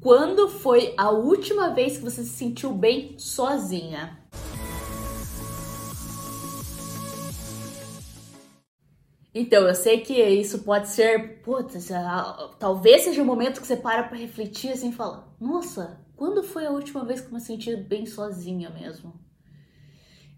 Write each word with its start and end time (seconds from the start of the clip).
Quando 0.00 0.48
foi 0.48 0.94
a 0.96 1.10
última 1.10 1.70
vez 1.70 1.96
que 1.96 2.04
você 2.04 2.22
se 2.22 2.30
sentiu 2.30 2.72
bem 2.72 3.18
sozinha? 3.18 4.18
Então, 9.34 9.66
eu 9.66 9.74
sei 9.74 10.00
que 10.00 10.14
isso 10.14 10.60
pode 10.60 10.88
ser, 10.88 11.42
putz, 11.42 11.88
talvez 12.58 13.02
seja 13.02 13.20
um 13.20 13.26
momento 13.26 13.60
que 13.60 13.66
você 13.66 13.76
para 13.76 14.04
pra 14.04 14.16
refletir 14.16 14.72
assim 14.72 14.90
e 14.90 14.94
fala: 14.94 15.28
Nossa, 15.40 16.00
quando 16.16 16.42
foi 16.42 16.66
a 16.66 16.70
última 16.70 17.04
vez 17.04 17.20
que 17.20 17.28
eu 17.28 17.34
me 17.34 17.40
senti 17.40 17.76
bem 17.76 18.06
sozinha 18.06 18.70
mesmo? 18.70 19.14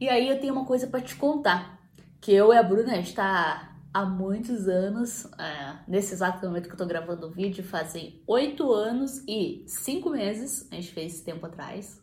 E 0.01 0.09
aí 0.09 0.29
eu 0.29 0.41
tenho 0.41 0.53
uma 0.53 0.65
coisa 0.65 0.87
para 0.87 1.01
te 1.01 1.15
contar: 1.15 1.79
que 2.21 2.33
eu 2.33 2.53
e 2.53 2.57
a 2.57 2.63
Bruna, 2.63 2.93
a 2.93 2.97
gente 2.97 3.15
tá 3.15 3.68
há 3.93 4.05
muitos 4.05 4.69
anos, 4.69 5.27
é, 5.39 5.79
nesse 5.87 6.15
exato 6.15 6.45
momento 6.47 6.69
que 6.69 6.75
eu 6.75 6.79
tô 6.79 6.87
gravando 6.87 7.27
o 7.27 7.31
vídeo, 7.31 7.65
fazem 7.65 8.23
oito 8.27 8.73
anos 8.73 9.25
e 9.27 9.65
cinco 9.67 10.11
meses, 10.11 10.69
a 10.71 10.77
gente 10.77 10.93
fez 10.93 11.15
esse 11.15 11.25
tempo 11.25 11.47
atrás. 11.47 12.03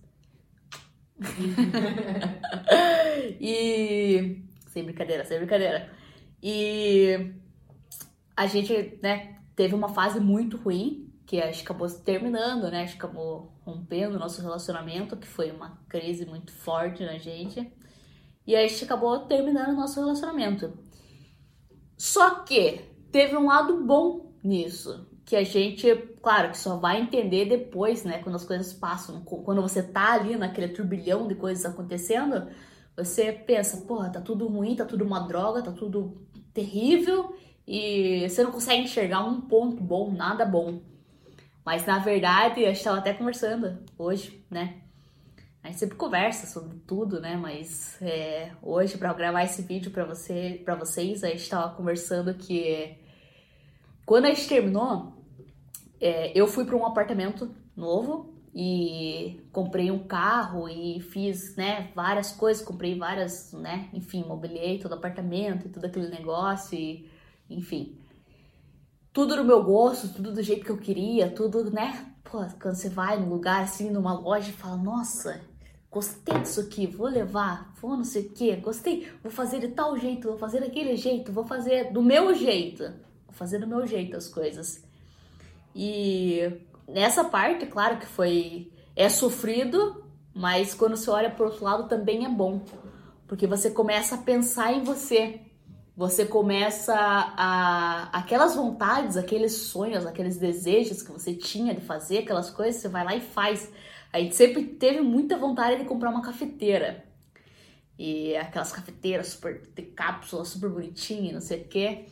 e. 3.39 4.43
Sem 4.67 4.83
brincadeira, 4.83 5.23
sem 5.23 5.37
brincadeira. 5.37 5.89
E 6.43 7.33
a 8.35 8.45
gente, 8.45 8.99
né, 9.01 9.37
teve 9.55 9.73
uma 9.73 9.89
fase 9.89 10.19
muito 10.19 10.57
ruim, 10.57 11.05
que 11.25 11.41
a 11.41 11.51
gente 11.51 11.63
acabou 11.63 11.89
terminando, 11.89 12.69
né? 12.69 12.81
A 12.81 12.85
gente 12.85 12.97
acabou 12.97 13.53
rompendo 13.65 14.15
o 14.15 14.19
nosso 14.19 14.41
relacionamento, 14.41 15.17
que 15.17 15.25
foi 15.25 15.51
uma 15.51 15.79
crise 15.89 16.25
muito 16.25 16.51
forte 16.51 17.03
na 17.03 17.17
gente. 17.17 17.71
E 18.45 18.55
a 18.55 18.67
gente 18.67 18.83
acabou 18.83 19.19
terminando 19.21 19.69
o 19.69 19.75
nosso 19.75 19.99
relacionamento. 19.99 20.77
Só 21.97 22.41
que 22.41 22.81
teve 23.11 23.35
um 23.35 23.47
lado 23.47 23.83
bom 23.83 24.33
nisso, 24.43 25.07
que 25.25 25.35
a 25.35 25.43
gente, 25.43 25.95
claro, 26.21 26.51
que 26.51 26.57
só 26.57 26.77
vai 26.77 27.01
entender 27.01 27.45
depois, 27.45 28.03
né, 28.03 28.19
quando 28.19 28.35
as 28.35 28.43
coisas 28.43 28.73
passam, 28.73 29.21
quando 29.21 29.61
você 29.61 29.81
tá 29.81 30.13
ali 30.13 30.35
naquele 30.35 30.69
turbilhão 30.69 31.27
de 31.27 31.35
coisas 31.35 31.65
acontecendo, 31.65 32.47
você 32.95 33.31
pensa, 33.31 33.85
porra, 33.85 34.09
tá 34.09 34.21
tudo 34.21 34.47
ruim, 34.47 34.75
tá 34.75 34.85
tudo 34.85 35.03
uma 35.03 35.21
droga, 35.21 35.61
tá 35.61 35.71
tudo 35.71 36.21
terrível 36.53 37.35
e 37.67 38.27
você 38.29 38.43
não 38.43 38.51
consegue 38.51 38.83
enxergar 38.83 39.25
um 39.25 39.41
ponto 39.41 39.81
bom, 39.83 40.11
nada 40.11 40.45
bom. 40.45 40.81
Mas 41.65 41.85
na 41.85 41.99
verdade, 41.99 42.63
a 42.63 42.67
gente 42.67 42.77
estava 42.77 42.99
até 42.99 43.13
conversando 43.13 43.79
hoje, 43.97 44.45
né? 44.49 44.84
A 45.65 45.69
gente 45.69 45.79
sempre 45.79 45.95
conversa 45.97 46.45
sobre 46.45 46.77
tudo, 46.77 47.19
né? 47.19 47.35
Mas 47.35 47.99
é, 47.99 48.51
hoje, 48.61 48.99
para 48.99 49.11
gravar 49.13 49.43
esse 49.43 49.63
vídeo 49.63 49.89
para 49.89 50.05
você, 50.05 50.61
para 50.63 50.75
vocês, 50.75 51.23
a 51.23 51.27
gente 51.29 51.41
estava 51.41 51.75
conversando 51.75 52.35
que 52.35 52.99
quando 54.05 54.25
a 54.25 54.27
gente 54.27 54.47
terminou, 54.47 55.11
é, 55.99 56.31
eu 56.39 56.45
fui 56.45 56.65
para 56.65 56.75
um 56.75 56.85
apartamento 56.85 57.49
novo 57.75 58.31
e 58.53 59.43
comprei 59.51 59.89
um 59.89 60.05
carro 60.05 60.69
e 60.69 61.01
fiz, 61.01 61.55
né, 61.55 61.91
várias 61.95 62.31
coisas, 62.31 62.63
comprei 62.63 62.95
várias, 62.95 63.51
né, 63.51 63.89
enfim, 63.91 64.23
mobiliei 64.23 64.77
todo 64.77 64.91
o 64.91 64.95
apartamento 64.95 65.65
e 65.65 65.69
todo 65.69 65.85
aquele 65.85 66.09
negócio 66.09 66.77
e, 66.77 67.09
enfim, 67.49 67.97
tudo 69.11 69.35
no 69.35 69.43
meu 69.43 69.63
gosto, 69.63 70.13
tudo 70.13 70.31
do 70.31 70.43
jeito 70.43 70.63
que 70.63 70.71
eu 70.71 70.77
queria, 70.77 71.27
tudo, 71.31 71.71
né, 71.71 72.13
pô, 72.23 72.45
quando 72.61 72.75
você 72.75 72.87
vai 72.87 73.19
num 73.19 73.29
lugar 73.29 73.63
assim, 73.63 73.89
numa 73.89 74.13
loja 74.13 74.49
e 74.49 74.53
fala, 74.53 74.77
nossa, 74.77 75.54
gostei 75.95 76.37
disso 76.41 76.59
aqui, 76.59 76.85
vou 76.85 77.07
levar, 77.07 77.73
vou 77.81 77.95
não 77.95 78.03
sei 78.03 78.23
o 78.23 78.29
que, 78.29 78.53
gostei, 78.57 79.09
vou 79.23 79.31
fazer 79.31 79.59
de 79.59 79.69
tal 79.69 79.97
jeito, 79.97 80.27
vou 80.27 80.37
fazer 80.37 80.59
daquele 80.59 80.97
jeito, 80.97 81.31
vou 81.31 81.45
fazer 81.45 81.93
do 81.93 82.01
meu 82.01 82.35
jeito, 82.35 82.83
vou 83.25 83.33
fazer 83.33 83.59
do 83.59 83.65
meu 83.65 83.87
jeito 83.87 84.17
as 84.17 84.27
coisas. 84.27 84.83
E 85.73 86.51
nessa 86.85 87.23
parte, 87.23 87.65
claro 87.67 87.97
que 87.97 88.05
foi 88.05 88.69
é 88.93 89.07
sofrido, 89.07 90.03
mas 90.33 90.73
quando 90.73 90.97
você 90.97 91.09
olha 91.09 91.29
para 91.29 91.45
outro 91.45 91.63
lado 91.63 91.87
também 91.87 92.25
é 92.25 92.29
bom, 92.29 92.61
porque 93.25 93.47
você 93.47 93.71
começa 93.71 94.15
a 94.15 94.17
pensar 94.17 94.73
em 94.73 94.83
você. 94.83 95.39
Você 95.95 96.25
começa 96.25 96.93
a 96.93 98.09
aquelas 98.11 98.53
vontades, 98.53 99.15
aqueles 99.15 99.53
sonhos, 99.53 100.05
aqueles 100.05 100.35
desejos 100.35 101.01
que 101.01 101.09
você 101.09 101.33
tinha 101.33 101.73
de 101.73 101.79
fazer 101.79 102.17
aquelas 102.17 102.49
coisas, 102.49 102.81
você 102.81 102.89
vai 102.89 103.05
lá 103.05 103.15
e 103.15 103.21
faz. 103.21 103.71
A 104.15 104.19
gente 104.21 104.33
sempre 104.33 104.63
teve 104.63 105.01
muita 105.01 105.37
vontade 105.37 105.81
de 105.81 105.89
comprar 105.89 106.09
uma 106.09 106.21
cafeteira. 106.21 107.03
E 107.99 108.33
aquelas 108.37 108.71
cafeteiras 108.71 109.27
super 109.27 109.61
de 109.75 109.81
cápsula, 109.81 110.45
super 110.45 110.69
bonitinha, 110.69 111.33
não 111.33 111.41
sei 111.41 111.63
o 111.63 111.67
quê. 111.67 112.05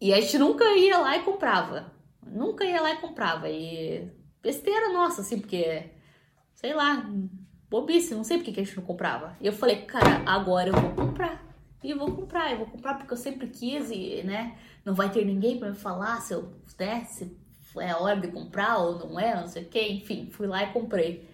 E 0.00 0.14
a 0.14 0.20
gente 0.22 0.38
nunca 0.38 0.64
ia 0.78 0.98
lá 0.98 1.14
e 1.18 1.22
comprava. 1.22 1.92
Nunca 2.26 2.64
ia 2.64 2.80
lá 2.80 2.92
e 2.92 2.96
comprava. 3.02 3.50
E 3.50 4.10
besteira 4.40 4.94
nossa, 4.94 5.20
assim, 5.20 5.40
porque, 5.40 5.90
sei 6.54 6.72
lá, 6.72 7.06
bobice, 7.68 8.14
não 8.14 8.24
sei 8.24 8.38
porque 8.38 8.52
que 8.52 8.60
a 8.60 8.64
gente 8.64 8.76
não 8.78 8.84
comprava. 8.84 9.36
E 9.42 9.46
eu 9.46 9.52
falei, 9.52 9.82
cara, 9.82 10.22
agora 10.24 10.70
eu 10.70 10.74
vou 10.74 11.06
comprar. 11.06 11.54
E 11.82 11.90
eu 11.90 11.98
vou 11.98 12.12
comprar, 12.12 12.50
eu 12.50 12.56
vou 12.56 12.66
comprar 12.66 12.94
porque 12.94 13.12
eu 13.12 13.18
sempre 13.18 13.48
quis 13.48 13.90
e, 13.90 14.22
né, 14.22 14.56
não 14.86 14.94
vai 14.94 15.12
ter 15.12 15.22
ninguém 15.22 15.58
para 15.58 15.68
me 15.68 15.76
falar 15.76 16.22
se 16.22 16.32
eu, 16.32 16.50
né, 16.80 17.04
se 17.04 17.43
é 17.78 17.94
hora 17.94 18.20
de 18.20 18.28
comprar 18.28 18.78
ou 18.78 18.98
não 18.98 19.18
é, 19.18 19.34
não 19.34 19.46
sei 19.46 19.62
o 19.64 19.66
que. 19.66 19.80
Enfim, 19.80 20.28
fui 20.30 20.46
lá 20.46 20.62
e 20.62 20.72
comprei. 20.72 21.28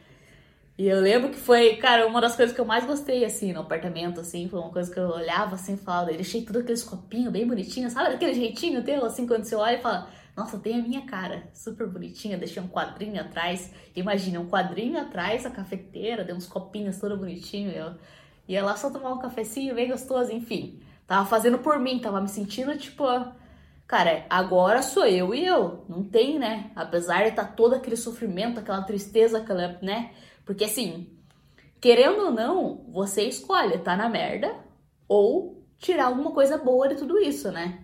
E 0.78 0.88
eu 0.88 0.98
lembro 1.00 1.28
que 1.28 1.36
foi, 1.36 1.76
cara, 1.76 2.06
uma 2.06 2.22
das 2.22 2.34
coisas 2.34 2.54
que 2.54 2.60
eu 2.60 2.64
mais 2.64 2.86
gostei, 2.86 3.22
assim, 3.24 3.52
no 3.52 3.60
apartamento, 3.60 4.20
assim, 4.20 4.48
foi 4.48 4.58
uma 4.58 4.70
coisa 4.70 4.90
que 4.90 4.98
eu 4.98 5.08
olhava, 5.08 5.56
assim, 5.56 5.74
e 5.74 5.76
falava, 5.76 6.10
achei 6.10 6.42
tudo 6.42 6.60
aqueles 6.60 6.82
copinhos 6.82 7.30
bem 7.30 7.46
bonitinhos, 7.46 7.92
sabe? 7.92 8.14
Aquele 8.14 8.32
jeitinho 8.32 8.82
teu, 8.82 9.04
assim, 9.04 9.26
quando 9.26 9.44
você 9.44 9.54
olha 9.54 9.76
e 9.76 9.82
fala, 9.82 10.08
nossa, 10.34 10.58
tem 10.58 10.80
a 10.80 10.82
minha 10.82 11.02
cara, 11.02 11.50
super 11.52 11.86
bonitinha, 11.86 12.38
deixei 12.38 12.62
um 12.62 12.68
quadrinho 12.68 13.20
atrás. 13.20 13.70
Imagina, 13.94 14.40
um 14.40 14.48
quadrinho 14.48 14.98
atrás, 14.98 15.44
a 15.44 15.50
cafeteira, 15.50 16.24
deu 16.24 16.34
uns 16.34 16.46
copinhos 16.46 16.98
todo 16.98 17.14
bonitinho. 17.14 17.70
Eu 17.70 17.94
ia 18.48 18.64
lá 18.64 18.74
só 18.74 18.88
tomar 18.88 19.12
um 19.12 19.18
cafecinho 19.18 19.74
bem 19.74 19.90
gostoso, 19.90 20.32
enfim. 20.32 20.80
Tava 21.06 21.26
fazendo 21.26 21.58
por 21.58 21.78
mim, 21.78 21.98
tava 21.98 22.22
me 22.22 22.28
sentindo 22.28 22.74
tipo, 22.78 23.04
cara, 23.90 24.24
agora 24.30 24.82
sou 24.82 25.04
eu 25.04 25.34
e 25.34 25.44
eu. 25.44 25.84
Não 25.88 26.04
tem, 26.04 26.38
né? 26.38 26.70
Apesar 26.76 27.24
de 27.24 27.30
estar 27.30 27.46
tá 27.46 27.52
todo 27.52 27.74
aquele 27.74 27.96
sofrimento, 27.96 28.60
aquela 28.60 28.82
tristeza, 28.82 29.38
aquela, 29.38 29.76
né? 29.82 30.12
Porque 30.46 30.62
assim, 30.62 31.08
querendo 31.80 32.26
ou 32.26 32.30
não, 32.30 32.84
você 32.92 33.24
escolhe 33.24 33.78
tá 33.78 33.96
na 33.96 34.08
merda 34.08 34.54
ou 35.08 35.66
tirar 35.76 36.04
alguma 36.04 36.30
coisa 36.30 36.56
boa 36.56 36.86
de 36.86 36.94
tudo 36.94 37.18
isso, 37.18 37.50
né? 37.50 37.80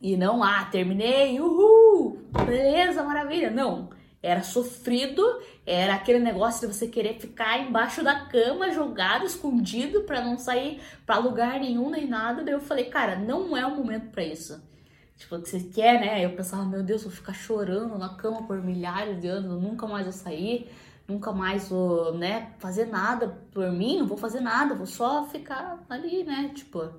E 0.00 0.16
não, 0.16 0.40
ah, 0.40 0.66
terminei, 0.70 1.40
uhul, 1.40 2.28
beleza, 2.46 3.02
maravilha. 3.02 3.50
Não, 3.50 3.90
era 4.22 4.44
sofrido, 4.44 5.20
era 5.66 5.94
aquele 5.94 6.20
negócio 6.20 6.60
de 6.60 6.72
você 6.72 6.86
querer 6.86 7.18
ficar 7.18 7.58
embaixo 7.58 8.04
da 8.04 8.20
cama, 8.26 8.70
jogado, 8.70 9.26
escondido, 9.26 10.02
para 10.02 10.20
não 10.20 10.38
sair 10.38 10.80
para 11.04 11.18
lugar 11.18 11.58
nenhum 11.58 11.90
nem 11.90 12.06
nada. 12.06 12.44
Daí 12.44 12.54
eu 12.54 12.60
falei, 12.60 12.84
cara, 12.84 13.16
não 13.16 13.56
é 13.56 13.66
o 13.66 13.74
momento 13.74 14.12
para 14.12 14.22
isso. 14.22 14.72
Tipo, 15.16 15.40
que 15.40 15.48
você 15.48 15.60
quer, 15.60 16.00
né? 16.00 16.24
Eu 16.24 16.30
pensava, 16.30 16.64
meu 16.64 16.82
Deus, 16.82 17.02
vou 17.02 17.12
ficar 17.12 17.32
chorando 17.32 17.96
na 17.98 18.10
cama 18.10 18.46
por 18.46 18.60
milhares 18.62 19.20
de 19.20 19.28
anos, 19.28 19.62
nunca 19.62 19.86
mais 19.86 20.04
vou 20.04 20.12
sair, 20.12 20.70
nunca 21.06 21.32
mais 21.32 21.68
vou, 21.68 22.14
né, 22.14 22.52
fazer 22.58 22.86
nada 22.86 23.28
por 23.52 23.70
mim, 23.70 23.98
não 23.98 24.06
vou 24.06 24.16
fazer 24.16 24.40
nada, 24.40 24.74
vou 24.74 24.86
só 24.86 25.24
ficar 25.26 25.84
ali, 25.88 26.24
né? 26.24 26.50
Tipo, 26.54 26.90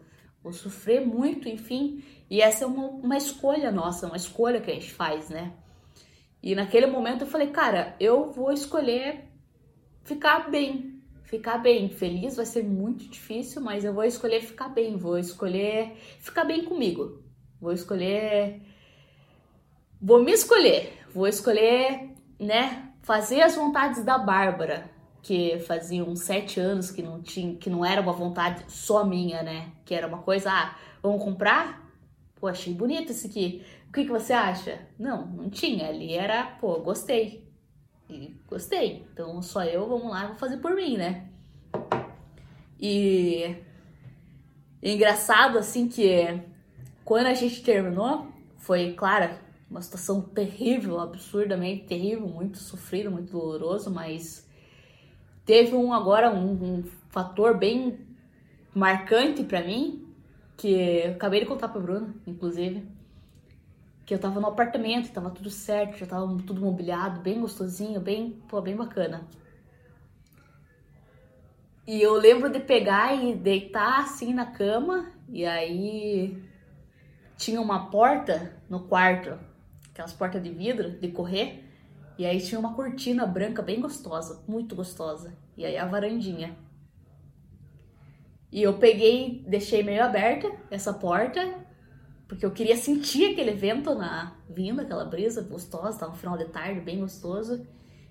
vou 0.42 0.54
sofrer 0.54 1.06
muito, 1.06 1.50
enfim. 1.50 2.04
E 2.30 2.42
essa 2.42 2.64
é 2.64 2.68
uma, 2.68 2.88
uma 2.88 3.18
escolha 3.18 3.72
nossa, 3.72 4.08
uma 4.08 4.18
escolha 4.18 4.62
que 4.62 4.72
a 4.72 4.74
gente 4.74 4.92
faz, 4.92 5.30
né? 5.30 5.54
E 6.42 6.54
naquele 6.56 6.86
momento 6.86 7.22
eu 7.22 7.28
falei, 7.28 7.48
cara, 7.48 7.96
eu 8.00 8.32
vou 8.32 8.52
escolher 8.52 9.26
ficar 10.04 10.50
bem. 10.50 11.02
Ficar 11.24 11.58
bem. 11.58 11.90
Feliz 11.90 12.36
vai 12.36 12.46
ser 12.46 12.64
muito 12.64 13.10
difícil, 13.10 13.62
mas 13.62 13.84
eu 13.84 13.94
vou 13.94 14.04
escolher 14.04 14.42
ficar 14.42 14.70
bem. 14.70 14.96
Vou 14.96 15.18
escolher 15.18 15.98
ficar 16.20 16.46
bem 16.46 16.64
comigo. 16.64 17.25
Vou 17.66 17.74
escolher. 17.74 18.62
Vou 20.00 20.24
me 20.24 20.32
escolher. 20.32 21.00
Vou 21.12 21.28
escolher, 21.28 22.12
né? 22.40 22.92
Fazer 23.02 23.42
as 23.42 23.56
vontades 23.56 24.06
da 24.06 24.20
Bárbara, 24.20 24.88
que 25.24 25.58
fazia 25.62 26.06
uns 26.06 26.20
sete 26.20 26.60
anos 26.60 26.92
que 26.92 27.02
não 27.02 27.24
tinha, 27.24 27.56
que 27.56 27.68
não 27.68 27.84
era 27.84 28.00
uma 28.02 28.14
vontade 28.14 28.64
só 28.68 29.04
minha, 29.04 29.42
né? 29.42 29.72
Que 29.84 29.96
era 29.96 30.06
uma 30.06 30.20
coisa, 30.20 30.52
ah, 30.52 30.76
vamos 31.02 31.24
comprar? 31.24 31.84
pô, 32.36 32.48
achei 32.50 32.72
bonito 32.72 33.12
esse 33.12 33.26
aqui. 33.26 33.66
O 33.90 33.92
que, 33.92 34.04
que 34.04 34.12
você 34.12 34.32
acha? 34.32 34.88
Não, 35.00 35.26
não 35.26 35.50
tinha. 35.50 35.88
Ali 35.88 36.14
era, 36.14 36.46
pô, 36.62 36.80
gostei. 36.82 37.50
E 38.08 38.36
gostei. 38.48 39.08
Então 39.12 39.42
só 39.42 39.64
eu, 39.64 39.90
vamos 39.90 40.12
lá, 40.12 40.28
vou 40.28 40.36
fazer 40.36 40.58
por 40.58 40.76
mim, 40.76 40.98
né? 40.98 41.28
E 42.80 43.56
engraçado 44.84 45.58
assim 45.58 45.88
que 45.88 46.06
quando 47.06 47.28
a 47.28 47.34
gente 47.36 47.62
terminou, 47.62 48.28
foi, 48.58 48.94
claro, 48.94 49.38
uma 49.70 49.80
situação 49.80 50.22
terrível, 50.22 51.00
absurdamente 51.00 51.86
terrível, 51.86 52.28
muito 52.28 52.58
sofrido, 52.58 53.12
muito 53.12 53.32
doloroso, 53.32 53.92
mas 53.92 54.50
teve 55.46 55.76
um 55.76 55.94
agora 55.94 56.32
um, 56.32 56.80
um 56.80 56.84
fator 57.12 57.56
bem 57.56 58.00
marcante 58.74 59.44
para 59.44 59.62
mim, 59.62 60.04
que 60.58 60.74
eu 61.06 61.12
acabei 61.12 61.42
de 61.42 61.46
contar 61.46 61.68
pro 61.68 61.82
Bruno, 61.82 62.16
inclusive, 62.26 62.84
que 64.04 64.14
eu 64.14 64.20
tava 64.20 64.40
no 64.40 64.48
apartamento, 64.48 65.12
tava 65.12 65.30
tudo 65.30 65.52
certo, 65.52 65.98
já 65.98 66.08
tava 66.08 66.26
tudo 66.42 66.60
mobiliado, 66.60 67.22
bem 67.22 67.40
gostosinho, 67.40 68.02
bem, 68.02 68.42
pô, 68.48 68.62
bem 68.62 68.76
bacana. 68.76 69.28
E 71.86 72.02
eu 72.02 72.14
lembro 72.16 72.50
de 72.50 72.60
pegar 72.60 73.14
e 73.14 73.36
deitar 73.36 74.00
assim 74.00 74.34
na 74.34 74.48
cama, 74.48 75.12
e 75.30 75.46
aí 75.46 76.55
tinha 77.38 77.62
uma 77.62 77.90
porta 77.90 78.54
no 78.70 78.82
quarto, 78.82 79.38
aquelas 79.92 80.14
portas 80.14 80.42
de 80.42 80.50
vidro, 80.50 80.92
de 80.92 81.10
correr, 81.10 81.64
e 82.18 82.26
aí 82.26 82.40
tinha 82.40 82.60
uma 82.60 82.74
cortina 82.74 83.26
branca 83.26 83.62
bem 83.62 83.82
gostosa, 83.82 84.42
muito 84.48 84.76
gostosa. 84.76 85.34
E 85.58 85.66
aí 85.66 85.78
a 85.78 85.86
varandinha. 85.86 86.56
E 88.52 88.62
eu 88.64 88.78
peguei, 88.78 89.44
deixei 89.48 89.84
meio 89.84 90.04
aberta 90.04 90.50
essa 90.72 90.94
porta, 90.94 91.66
porque 92.28 92.46
eu 92.46 92.52
queria 92.52 92.78
sentir 92.78 93.34
aquele 93.34 93.52
vento 93.52 93.94
na 93.94 94.36
vindo, 94.50 94.82
aquela 94.82 95.04
brisa 95.04 95.42
gostosa, 95.42 96.00
tava 96.00 96.14
no 96.14 96.18
final 96.18 96.38
de 96.38 96.46
tarde, 96.46 96.80
bem 96.80 97.00
gostoso. 97.00 97.66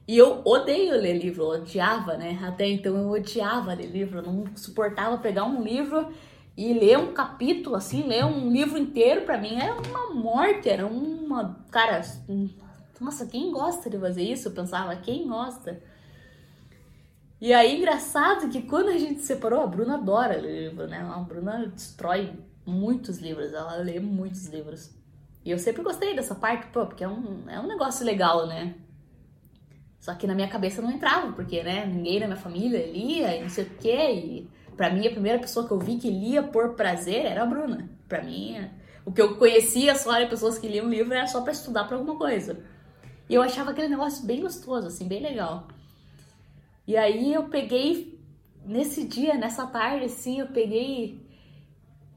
E 0.06 0.18
eu 0.18 0.42
odeio 0.44 1.00
ler 1.00 1.14
livro, 1.14 1.46
odiava, 1.46 2.18
né? 2.18 2.38
Até 2.42 2.66
então 2.68 2.94
eu 2.94 3.08
odiava 3.08 3.72
ler 3.72 3.86
livro, 3.86 4.20
não 4.20 4.44
suportava 4.54 5.16
pegar 5.16 5.44
um 5.44 5.62
livro 5.62 6.12
e 6.56 6.72
ler 6.72 6.98
um 6.98 7.12
capítulo, 7.12 7.74
assim, 7.74 8.06
ler 8.06 8.24
um 8.24 8.50
livro 8.50 8.78
inteiro 8.78 9.22
para 9.22 9.38
mim 9.38 9.56
era 9.56 9.74
uma 9.74 10.14
morte, 10.14 10.68
era 10.68 10.86
uma. 10.86 11.64
Cara, 11.70 12.00
nossa, 13.00 13.26
quem 13.26 13.50
gosta 13.50 13.90
de 13.90 13.98
fazer 13.98 14.22
isso? 14.22 14.48
Eu 14.48 14.52
pensava, 14.52 14.94
quem 14.96 15.26
gosta? 15.26 15.82
E 17.40 17.52
aí, 17.52 17.76
engraçado 17.76 18.48
que 18.48 18.62
quando 18.62 18.88
a 18.88 18.98
gente 18.98 19.20
se 19.20 19.26
separou, 19.26 19.60
a 19.60 19.66
Bruna 19.66 19.94
adora 19.94 20.40
ler 20.40 20.70
livro, 20.70 20.86
né? 20.86 20.98
A 20.98 21.18
Bruna 21.18 21.66
destrói 21.66 22.32
muitos 22.64 23.18
livros, 23.18 23.52
ela 23.52 23.76
lê 23.76 23.98
muitos 23.98 24.46
livros. 24.46 24.94
E 25.44 25.50
eu 25.50 25.58
sempre 25.58 25.82
gostei 25.82 26.14
dessa 26.14 26.34
parte, 26.34 26.68
pô, 26.68 26.86
porque 26.86 27.04
é 27.04 27.08
um, 27.08 27.48
é 27.48 27.60
um 27.60 27.66
negócio 27.66 28.06
legal, 28.06 28.46
né? 28.46 28.76
Só 30.00 30.14
que 30.14 30.26
na 30.26 30.34
minha 30.34 30.48
cabeça 30.48 30.80
não 30.80 30.90
entrava, 30.90 31.32
porque, 31.32 31.62
né, 31.62 31.84
ninguém 31.84 32.20
na 32.20 32.26
minha 32.26 32.38
família 32.38 32.86
lia 32.90 33.36
e 33.36 33.42
não 33.42 33.50
sei 33.50 33.64
o 33.64 33.70
quê. 33.78 34.12
E 34.12 34.50
pra 34.76 34.90
mim, 34.90 35.06
a 35.06 35.10
primeira 35.10 35.38
pessoa 35.38 35.66
que 35.66 35.72
eu 35.72 35.78
vi 35.78 35.96
que 35.96 36.10
lia 36.10 36.42
por 36.42 36.74
prazer 36.74 37.26
era 37.26 37.42
a 37.42 37.46
Bruna. 37.46 37.88
Pra 38.08 38.22
mim, 38.22 38.70
o 39.04 39.12
que 39.12 39.20
eu 39.20 39.36
conhecia 39.36 39.94
só 39.94 40.18
de 40.18 40.26
pessoas 40.26 40.58
que 40.58 40.68
liam 40.68 40.88
livro 40.88 41.14
era 41.14 41.26
só 41.26 41.42
para 41.42 41.52
estudar 41.52 41.84
pra 41.84 41.96
alguma 41.96 42.16
coisa. 42.16 42.64
E 43.28 43.34
eu 43.34 43.42
achava 43.42 43.70
aquele 43.70 43.88
negócio 43.88 44.26
bem 44.26 44.40
gostoso, 44.40 44.86
assim, 44.86 45.08
bem 45.08 45.22
legal. 45.22 45.68
E 46.86 46.96
aí 46.96 47.32
eu 47.32 47.44
peguei, 47.44 48.20
nesse 48.64 49.04
dia, 49.04 49.34
nessa 49.34 49.66
tarde, 49.66 50.04
assim, 50.04 50.40
eu 50.40 50.48
peguei. 50.48 51.24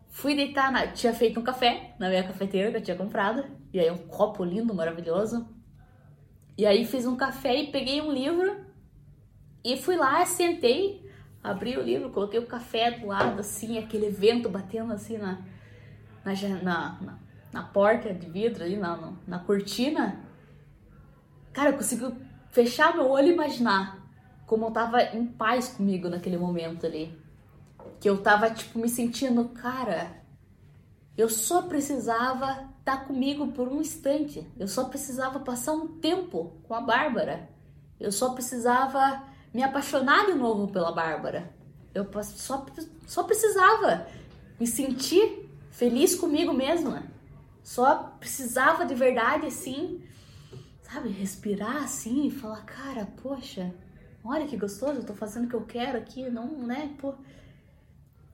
Fui 0.09 0.35
deitar 0.35 0.71
na. 0.71 0.87
Tinha 0.87 1.13
feito 1.13 1.39
um 1.39 1.43
café 1.43 1.95
na 1.99 2.09
minha 2.09 2.23
cafeteira 2.23 2.71
que 2.71 2.77
eu 2.77 2.81
tinha 2.81 2.97
comprado. 2.97 3.45
E 3.73 3.79
aí 3.79 3.89
um 3.91 3.97
copo 3.97 4.43
lindo, 4.43 4.73
maravilhoso. 4.73 5.47
E 6.57 6.65
aí 6.65 6.85
fiz 6.85 7.05
um 7.05 7.15
café 7.15 7.55
e 7.55 7.71
peguei 7.71 8.01
um 8.01 8.11
livro. 8.11 8.65
E 9.63 9.77
fui 9.77 9.95
lá, 9.95 10.25
sentei, 10.25 11.06
abri 11.51 11.77
o 11.77 11.81
livro, 11.81 12.09
coloquei 12.09 12.39
o 12.39 12.45
café 12.45 12.91
do 12.91 13.07
lado, 13.07 13.39
assim, 13.39 13.77
aquele 13.77 14.09
vento 14.09 14.49
batendo 14.49 14.93
assim 14.93 15.17
na, 15.17 15.39
na, 16.23 16.61
na, 16.61 17.19
na 17.51 17.63
porta 17.63 18.13
de 18.13 18.29
vidro 18.29 18.63
ali, 18.63 18.75
na, 18.75 19.13
na 19.25 19.39
cortina. 19.39 20.19
Cara, 21.53 21.69
eu 21.69 21.77
consegui 21.77 22.13
fechar 22.51 22.95
meu 22.95 23.09
olho 23.09 23.27
e 23.27 23.33
imaginar 23.33 24.05
como 24.45 24.65
eu 24.65 24.71
tava 24.71 25.01
em 25.01 25.25
paz 25.25 25.69
comigo 25.69 26.09
naquele 26.09 26.37
momento 26.37 26.85
ali. 26.85 27.17
Que 27.99 28.09
eu 28.09 28.21
tava, 28.21 28.49
tipo, 28.49 28.77
me 28.77 28.89
sentindo, 28.89 29.49
cara, 29.49 30.21
eu 31.17 31.29
só 31.29 31.63
precisava 31.63 32.51
estar 32.79 32.97
tá 32.97 32.97
comigo 32.97 33.47
por 33.51 33.67
um 33.67 33.81
instante. 33.81 34.45
Eu 34.57 34.67
só 34.67 34.85
precisava 34.85 35.39
passar 35.39 35.73
um 35.73 35.99
tempo 35.99 36.61
com 36.63 36.73
a 36.73 36.81
Bárbara. 36.81 37.49
Eu 37.99 38.11
só 38.11 38.33
precisava 38.33 39.23
me 39.57 39.63
apaixonar 39.63 40.27
de 40.27 40.35
novo 40.35 40.67
pela 40.67 40.91
Bárbara. 40.91 41.51
Eu 41.91 42.07
só, 42.21 42.63
só 43.07 43.23
precisava 43.23 44.05
me 44.59 44.67
sentir 44.67 45.49
feliz 45.71 46.13
comigo 46.13 46.53
mesma. 46.53 47.05
Só 47.63 48.15
precisava 48.19 48.85
de 48.85 48.93
verdade, 48.93 49.47
assim, 49.47 50.03
sabe, 50.83 51.09
respirar 51.09 51.77
assim 51.77 52.27
e 52.27 52.29
falar, 52.29 52.61
cara, 52.65 53.07
poxa, 53.23 53.73
olha 54.23 54.45
que 54.45 54.55
gostoso, 54.55 54.99
eu 54.99 55.03
tô 55.03 55.15
fazendo 55.15 55.45
o 55.45 55.49
que 55.49 55.55
eu 55.55 55.65
quero 55.65 55.97
aqui, 55.97 56.29
não, 56.29 56.45
né, 56.59 56.93
pô. 56.99 57.15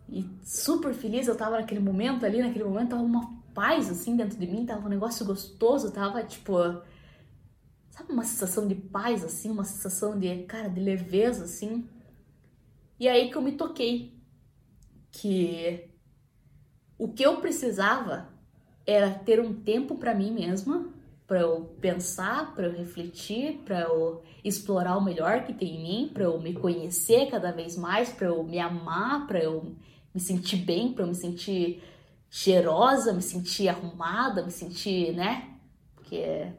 E 0.09 0.29
super 0.43 0.93
feliz 0.93 1.29
eu 1.29 1.37
tava 1.37 1.55
naquele 1.55 1.79
momento 1.79 2.25
ali, 2.25 2.41
naquele 2.41 2.65
momento 2.65 2.89
tava 2.89 3.01
uma 3.01 3.33
paz 3.53 3.89
assim 3.89 4.17
dentro 4.17 4.37
de 4.37 4.45
mim, 4.45 4.65
tava 4.65 4.87
um 4.87 4.89
negócio 4.89 5.25
gostoso, 5.25 5.89
tava 5.89 6.21
tipo, 6.21 6.53
sabe, 7.93 8.11
uma 8.11 8.23
sensação 8.23 8.67
de 8.67 8.73
paz 8.73 9.23
assim, 9.23 9.51
uma 9.51 9.63
sensação 9.63 10.17
de, 10.17 10.43
cara, 10.43 10.67
de 10.67 10.79
leveza 10.79 11.45
assim. 11.45 11.87
E 12.99 13.07
aí 13.07 13.29
que 13.29 13.37
eu 13.37 13.41
me 13.41 13.51
toquei 13.51 14.17
que 15.11 15.89
o 16.97 17.07
que 17.07 17.23
eu 17.23 17.39
precisava 17.39 18.29
era 18.85 19.11
ter 19.11 19.39
um 19.39 19.53
tempo 19.53 19.95
para 19.95 20.15
mim 20.15 20.31
mesma 20.31 20.91
para 21.27 21.39
eu 21.39 21.75
pensar, 21.79 22.53
para 22.53 22.65
eu 22.65 22.73
refletir, 22.73 23.61
para 23.63 23.81
eu 23.81 24.23
explorar 24.43 24.97
o 24.97 25.03
melhor 25.03 25.45
que 25.45 25.53
tem 25.53 25.77
em 25.77 25.81
mim, 25.81 26.11
para 26.13 26.23
eu 26.23 26.39
me 26.39 26.53
conhecer 26.53 27.29
cada 27.29 27.51
vez 27.51 27.77
mais, 27.77 28.09
para 28.09 28.27
eu 28.27 28.43
me 28.43 28.59
amar, 28.59 29.25
para 29.25 29.39
eu 29.39 29.75
me 30.13 30.19
sentir 30.19 30.57
bem, 30.57 30.93
para 30.93 31.03
eu 31.03 31.07
me 31.07 31.15
sentir 31.15 31.81
cheirosa, 32.29 33.13
me 33.13 33.21
sentir 33.21 33.69
arrumada, 33.69 34.43
me 34.43 34.51
sentir, 34.51 35.13
né? 35.13 35.57
Porque 35.95 36.51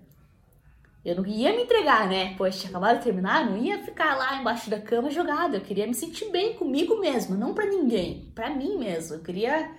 eu 1.05 1.17
não 1.17 1.27
ia 1.27 1.53
me 1.55 1.63
entregar, 1.65 2.09
né? 2.09 2.35
Pois 2.37 2.59
tinha 2.59 2.71
acabado 2.71 2.99
de 2.99 3.05
terminar, 3.05 3.45
não 3.45 3.57
ia 3.57 3.83
ficar 3.85 4.17
lá 4.17 4.41
embaixo 4.41 4.71
da 4.71 4.81
cama 4.81 5.11
jogada. 5.11 5.57
Eu 5.57 5.61
queria 5.61 5.87
me 5.87 5.95
sentir 5.95 6.31
bem 6.31 6.55
comigo 6.55 6.99
mesma, 6.99 7.37
não 7.37 7.55
para 7.55 7.67
ninguém, 7.67 8.33
para 8.35 8.51
mim 8.51 8.79
mesmo. 8.79 9.17
Eu 9.17 9.23
queria 9.23 9.71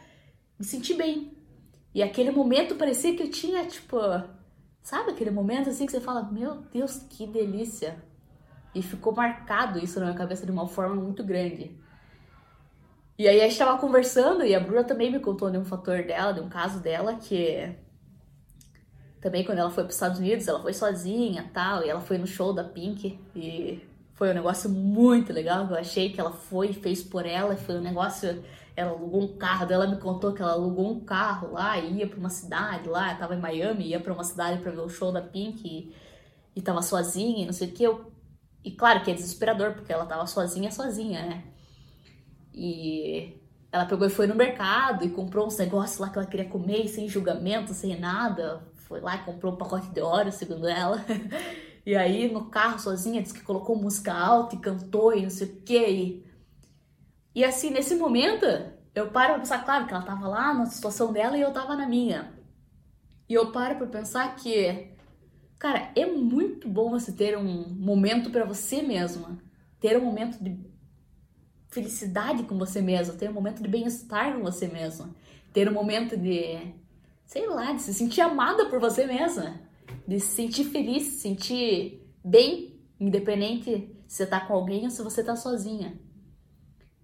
me 0.59 0.65
sentir 0.65 0.93
bem. 0.93 1.31
E 1.93 2.03
aquele 2.03 2.31
momento 2.31 2.75
parecia 2.75 3.15
que 3.15 3.23
eu 3.23 3.31
tinha, 3.31 3.65
tipo, 3.65 3.97
Sabe 4.85 5.13
aquele 5.13 5.31
momento 5.31 5.67
assim 5.67 5.87
que 5.87 5.91
você 5.91 5.99
fala, 5.99 6.21
meu 6.31 6.57
Deus, 6.71 6.97
que 7.09 7.25
delícia. 7.25 7.97
E 8.73 8.83
ficou 8.83 9.15
marcado 9.15 9.79
isso 9.79 9.99
na 9.99 10.05
minha 10.05 10.17
cabeça 10.17 10.45
de 10.45 10.51
uma 10.51 10.67
forma 10.67 10.93
muito 10.93 11.23
grande. 11.23 11.75
E 13.17 13.27
aí 13.27 13.41
a 13.41 13.45
gente 13.45 13.57
tava 13.57 13.79
conversando 13.79 14.45
e 14.45 14.53
a 14.53 14.59
Bruna 14.59 14.83
também 14.83 15.11
me 15.11 15.19
contou 15.19 15.49
de 15.49 15.57
um 15.57 15.65
fator 15.65 16.03
dela, 16.03 16.33
de 16.33 16.39
um 16.39 16.49
caso 16.49 16.79
dela, 16.81 17.15
que 17.15 17.75
também 19.25 19.43
quando 19.43 19.57
ela 19.57 19.71
foi 19.71 19.83
para 19.83 19.89
os 19.89 19.95
Estados 19.95 20.19
Unidos, 20.19 20.47
ela 20.47 20.61
foi 20.61 20.71
sozinha 20.71 21.49
tal, 21.51 21.83
e 21.83 21.89
ela 21.89 21.99
foi 21.99 22.19
no 22.19 22.27
show 22.27 22.53
da 22.53 22.63
Pink 22.63 23.19
e 23.35 23.83
foi 24.13 24.29
um 24.29 24.35
negócio 24.35 24.69
muito 24.69 25.33
legal, 25.33 25.67
eu 25.67 25.75
achei 25.75 26.11
que 26.11 26.19
ela 26.19 26.31
foi 26.31 26.73
fez 26.73 27.01
por 27.01 27.25
ela, 27.25 27.55
foi 27.55 27.73
um 27.73 27.81
negócio 27.81 28.43
ela 28.75 28.91
alugou 28.91 29.23
um 29.23 29.35
carro, 29.35 29.65
ela 29.71 29.87
me 29.87 29.97
contou 29.97 30.31
que 30.31 30.43
ela 30.43 30.51
alugou 30.51 30.91
um 30.91 30.99
carro 30.99 31.53
lá 31.53 31.75
e 31.79 31.93
ia 31.93 32.07
para 32.07 32.19
uma 32.19 32.29
cidade 32.29 32.87
lá, 32.87 33.15
tava 33.15 33.33
em 33.33 33.39
Miami, 33.39 33.87
ia 33.87 33.99
para 33.99 34.13
uma 34.13 34.23
cidade 34.23 34.61
para 34.61 34.69
ver 34.69 34.81
o 34.81 34.89
show 34.89 35.11
da 35.11 35.23
Pink 35.23 35.67
e, 35.67 35.95
e 36.55 36.61
tava 36.61 36.83
sozinha 36.83 37.41
e 37.41 37.45
não 37.47 37.53
sei 37.53 37.69
o 37.69 37.71
que. 37.71 37.81
Eu, 37.81 38.11
e 38.63 38.69
claro 38.69 39.01
que 39.03 39.09
é 39.09 39.13
desesperador, 39.15 39.73
porque 39.73 39.91
ela 39.91 40.05
tava 40.05 40.27
sozinha, 40.27 40.71
sozinha, 40.71 41.25
né? 41.25 41.43
E 42.53 43.41
ela 43.71 43.85
pegou 43.85 44.05
e 44.05 44.09
foi 44.11 44.27
no 44.27 44.35
mercado 44.35 45.03
e 45.03 45.09
comprou 45.09 45.47
uns 45.47 45.57
negócios 45.57 45.97
lá 45.97 46.09
que 46.11 46.19
ela 46.19 46.27
queria 46.27 46.47
comer 46.47 46.87
sem 46.89 47.07
julgamento, 47.07 47.73
sem 47.73 47.99
nada. 47.99 48.61
Foi 48.87 49.01
lá 49.01 49.15
e 49.15 49.23
comprou 49.23 49.53
um 49.53 49.57
pacote 49.57 49.89
de 49.89 50.01
óleo, 50.01 50.31
segundo 50.31 50.67
ela. 50.67 51.03
E 51.85 51.95
aí, 51.95 52.31
no 52.33 52.49
carro 52.49 52.79
sozinha, 52.79 53.21
disse 53.21 53.35
que 53.35 53.43
colocou 53.43 53.75
música 53.75 54.11
alta 54.11 54.55
e 54.55 54.59
cantou 54.59 55.13
e 55.13 55.21
não 55.21 55.29
sei 55.29 55.47
o 55.47 55.61
que. 55.61 55.77
E 55.77 56.25
e 57.35 57.43
assim, 57.43 57.69
nesse 57.69 57.95
momento, 57.95 58.45
eu 58.95 59.11
paro 59.11 59.33
pra 59.33 59.39
pensar, 59.39 59.65
claro, 59.65 59.85
que 59.85 59.93
ela 59.93 60.03
tava 60.03 60.25
lá 60.25 60.53
na 60.53 60.65
situação 60.67 61.11
dela 61.11 61.37
e 61.37 61.41
eu 61.41 61.51
tava 61.51 61.75
na 61.75 61.85
minha. 61.85 62.33
E 63.27 63.33
eu 63.33 63.51
paro 63.51 63.75
pra 63.75 63.87
pensar 63.87 64.33
que, 64.37 64.91
cara, 65.59 65.91
é 65.97 66.05
muito 66.05 66.69
bom 66.69 66.89
você 66.89 67.11
ter 67.11 67.37
um 67.37 67.67
momento 67.75 68.29
para 68.31 68.45
você 68.45 68.81
mesma. 68.81 69.37
Ter 69.81 69.97
um 69.97 70.05
momento 70.05 70.41
de 70.41 70.57
felicidade 71.69 72.43
com 72.43 72.57
você 72.57 72.81
mesma, 72.81 73.15
ter 73.15 73.29
um 73.29 73.33
momento 73.33 73.61
de 73.61 73.67
bem-estar 73.67 74.33
com 74.33 74.41
você 74.41 74.67
mesma. 74.67 75.13
Ter 75.51 75.67
um 75.69 75.73
momento 75.73 76.15
de, 76.15 76.73
sei 77.25 77.47
lá, 77.47 77.73
de 77.73 77.81
se 77.81 77.93
sentir 77.93 78.21
amada 78.21 78.69
por 78.69 78.79
você 78.79 79.05
mesma. 79.05 79.59
De 80.07 80.19
se 80.19 80.35
sentir 80.35 80.65
feliz, 80.65 81.03
se 81.03 81.19
sentir 81.19 82.07
bem, 82.23 82.79
independente 82.99 83.95
se 84.07 84.17
você 84.17 84.25
tá 84.25 84.39
com 84.39 84.53
alguém 84.53 84.85
ou 84.85 84.89
se 84.89 85.01
você 85.01 85.23
tá 85.23 85.35
sozinha. 85.35 85.99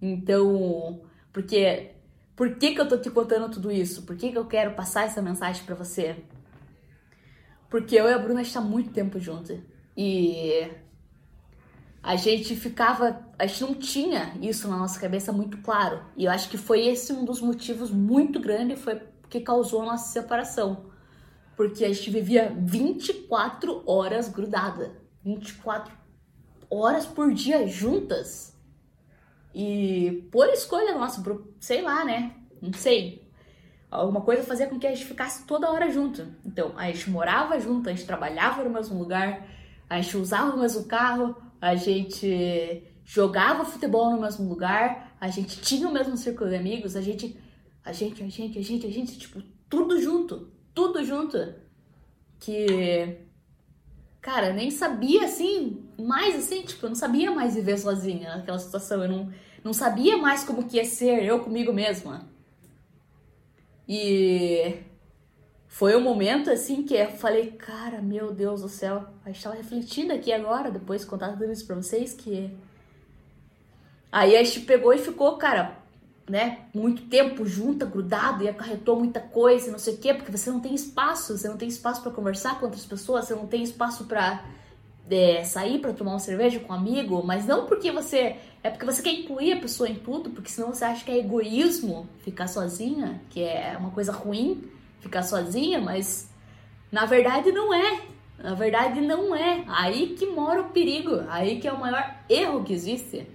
Então, 0.00 1.02
porque 1.32 1.92
por 2.34 2.56
que, 2.56 2.74
que 2.74 2.80
eu 2.80 2.88
tô 2.88 2.96
te 2.96 3.10
contando 3.10 3.50
tudo 3.50 3.70
isso? 3.70 4.02
Por 4.02 4.16
que, 4.16 4.30
que 4.30 4.38
eu 4.38 4.46
quero 4.46 4.74
passar 4.74 5.04
essa 5.04 5.20
mensagem 5.20 5.64
para 5.64 5.74
você? 5.74 6.16
Porque 7.68 7.96
eu 7.96 8.08
e 8.08 8.12
a 8.12 8.18
Bruna 8.18 8.42
está 8.42 8.60
muito 8.60 8.90
tempo 8.90 9.18
juntos. 9.18 9.58
E 9.96 10.68
a 12.02 12.16
gente 12.16 12.56
ficava, 12.56 13.24
a 13.38 13.46
gente 13.46 13.62
não 13.62 13.74
tinha 13.74 14.34
isso 14.40 14.68
na 14.68 14.76
nossa 14.76 14.98
cabeça 14.98 15.32
muito 15.32 15.58
claro. 15.58 16.02
E 16.16 16.24
eu 16.24 16.30
acho 16.30 16.48
que 16.48 16.58
foi 16.58 16.86
esse 16.86 17.12
um 17.12 17.24
dos 17.24 17.40
motivos 17.40 17.90
muito 17.90 18.40
grandes 18.40 18.80
foi 18.80 19.00
que 19.32 19.40
causou 19.40 19.80
a 19.80 19.86
nossa 19.86 20.12
separação. 20.12 20.92
porque 21.56 21.84
a 21.84 21.88
gente 21.88 22.10
vivia 22.10 22.52
24 22.58 23.82
horas 23.86 24.28
grudada. 24.28 24.92
24 25.22 25.94
horas 26.68 27.06
por 27.06 27.32
dia 27.32 27.66
juntas. 27.66 28.58
E 29.54 30.28
por 30.32 30.48
escolha 30.48 30.96
nossa, 30.96 31.22
por, 31.22 31.54
sei 31.60 31.82
lá, 31.82 32.04
né? 32.04 32.34
Não 32.60 32.72
sei. 32.72 33.30
Alguma 33.90 34.22
coisa 34.22 34.42
fazia 34.42 34.66
com 34.66 34.78
que 34.78 34.86
a 34.86 34.94
gente 34.94 35.04
ficasse 35.04 35.46
toda 35.46 35.70
hora 35.70 35.90
junto. 35.90 36.26
Então, 36.44 36.72
a 36.76 36.86
gente 36.86 37.10
morava 37.10 37.60
junto, 37.60 37.88
a 37.88 37.92
gente 37.92 38.06
trabalhava 38.06 38.64
no 38.64 38.70
mesmo 38.70 38.98
lugar, 38.98 39.46
a 39.88 40.00
gente 40.00 40.16
usava 40.16 40.56
o 40.56 40.58
mesmo 40.58 40.84
carro, 40.84 41.36
a 41.60 41.74
gente 41.74 42.82
jogava 43.04 43.64
futebol 43.64 44.10
no 44.10 44.20
mesmo 44.20 44.48
lugar, 44.48 45.14
a 45.20 45.28
gente 45.28 45.60
tinha 45.60 45.86
o 45.88 45.92
mesmo 45.92 46.16
círculo 46.16 46.48
de 46.48 46.56
amigos, 46.56 46.96
a 46.96 47.02
gente, 47.02 47.38
a 47.84 47.92
gente, 47.92 48.22
a 48.22 48.28
gente, 48.28 48.58
a 48.58 48.62
gente, 48.62 48.86
a 48.86 48.90
gente, 48.90 49.18
tipo, 49.18 49.42
tudo 49.68 50.00
junto, 50.00 50.50
tudo 50.74 51.04
junto. 51.04 51.54
Que, 52.38 53.18
cara, 54.20 54.52
nem 54.52 54.70
sabia 54.70 55.24
assim, 55.24 55.84
mais 55.98 56.36
assim, 56.36 56.62
tipo, 56.62 56.86
eu 56.86 56.90
não 56.90 56.96
sabia 56.96 57.30
mais 57.30 57.54
viver 57.54 57.78
sozinha 57.78 58.36
naquela 58.36 58.58
situação, 58.58 59.02
eu 59.02 59.08
não, 59.08 59.32
não 59.62 59.72
sabia 59.72 60.16
mais 60.16 60.44
como 60.44 60.68
que 60.68 60.76
ia 60.76 60.84
ser 60.84 61.24
eu 61.24 61.40
comigo 61.40 61.72
mesma. 61.72 62.28
E 63.88 64.76
foi 65.66 65.96
um 65.96 66.00
momento 66.00 66.50
assim 66.50 66.82
que 66.82 66.94
eu 66.94 67.10
falei, 67.12 67.52
cara, 67.52 68.00
meu 68.00 68.32
Deus 68.32 68.62
do 68.62 68.68
céu, 68.68 69.06
a 69.24 69.30
gente 69.30 69.42
tava 69.42 69.56
refletindo 69.56 70.12
aqui 70.12 70.32
agora, 70.32 70.70
depois 70.70 71.02
de 71.02 71.06
contar 71.06 71.32
tudo 71.32 71.50
isso 71.50 71.66
pra 71.66 71.76
vocês, 71.76 72.12
que 72.12 72.56
Aí 74.12 74.36
a 74.36 74.44
gente 74.44 74.60
pegou 74.60 74.92
e 74.92 74.98
ficou, 74.98 75.38
cara, 75.38 75.78
né, 76.32 76.60
muito 76.72 77.02
tempo 77.02 77.44
junta, 77.44 77.84
grudado 77.84 78.42
e 78.42 78.48
acarretou 78.48 78.98
muita 78.98 79.20
coisa, 79.20 79.70
não 79.70 79.78
sei 79.78 79.92
o 79.92 79.98
quê, 79.98 80.14
porque 80.14 80.32
você 80.32 80.50
não 80.50 80.60
tem 80.60 80.74
espaço, 80.74 81.36
você 81.36 81.46
não 81.46 81.58
tem 81.58 81.68
espaço 81.68 82.00
para 82.00 82.10
conversar 82.10 82.58
com 82.58 82.64
outras 82.64 82.86
pessoas, 82.86 83.26
você 83.26 83.34
não 83.34 83.46
tem 83.46 83.62
espaço 83.62 84.06
para 84.06 84.42
é, 85.10 85.44
sair 85.44 85.78
para 85.78 85.92
tomar 85.92 86.12
uma 86.12 86.18
cerveja 86.18 86.58
com 86.58 86.72
um 86.72 86.76
amigo, 86.76 87.22
mas 87.22 87.44
não 87.44 87.66
porque 87.66 87.90
você 87.90 88.38
é 88.62 88.70
porque 88.70 88.86
você 88.86 89.02
quer 89.02 89.12
incluir 89.12 89.52
a 89.52 89.60
pessoa 89.60 89.86
em 89.86 89.96
tudo, 89.96 90.30
porque 90.30 90.48
senão 90.48 90.72
você 90.72 90.86
acha 90.86 91.04
que 91.04 91.10
é 91.10 91.18
egoísmo 91.18 92.08
ficar 92.24 92.46
sozinha, 92.46 93.20
que 93.28 93.42
é 93.42 93.76
uma 93.78 93.90
coisa 93.90 94.10
ruim 94.10 94.64
ficar 95.00 95.22
sozinha, 95.24 95.82
mas 95.82 96.30
na 96.90 97.04
verdade 97.04 97.52
não 97.52 97.74
é. 97.74 98.00
Na 98.38 98.54
verdade 98.54 99.02
não 99.02 99.34
é. 99.34 99.64
Aí 99.68 100.14
que 100.18 100.24
mora 100.24 100.62
o 100.62 100.70
perigo, 100.70 101.24
aí 101.28 101.60
que 101.60 101.68
é 101.68 101.72
o 101.74 101.78
maior 101.78 102.16
erro 102.26 102.64
que 102.64 102.72
existe 102.72 103.26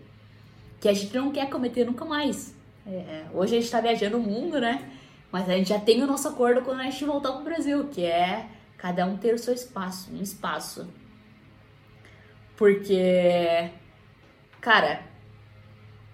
que 0.81 0.89
a 0.89 0.93
gente 0.93 1.15
não 1.15 1.31
quer 1.31 1.47
cometer 1.47 1.85
nunca 1.85 2.03
mais. 2.03 2.56
É, 2.89 3.25
hoje 3.33 3.53
a 3.53 3.57
gente 3.57 3.65
está 3.65 3.81
viajando 3.81 4.17
o 4.17 4.21
mundo, 4.21 4.61
né? 4.61 4.89
Mas 5.29 5.49
a 5.49 5.57
gente 5.57 5.67
já 5.67 5.79
tem 5.79 6.01
o 6.01 6.07
nosso 6.07 6.25
acordo 6.29 6.61
quando 6.61 6.79
a 6.79 6.83
gente 6.83 7.03
voltar 7.03 7.33
pro 7.33 7.43
Brasil, 7.43 7.89
que 7.89 8.05
é 8.05 8.47
cada 8.77 9.05
um 9.05 9.17
ter 9.17 9.33
o 9.33 9.37
seu 9.37 9.53
espaço, 9.53 10.09
um 10.13 10.21
espaço. 10.21 10.87
Porque, 12.55 13.69
cara, 14.61 15.03